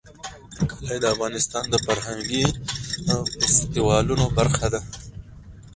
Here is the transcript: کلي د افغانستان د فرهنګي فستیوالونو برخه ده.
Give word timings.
کلي 0.69 0.97
د 0.99 1.05
افغانستان 1.15 1.63
د 1.69 1.75
فرهنګي 1.85 2.43
فستیوالونو 3.45 4.25
برخه 4.37 4.67
ده. 4.73 4.79